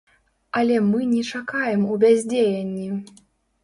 [0.61, 2.93] Але мы не чакаем у бяздзеянні.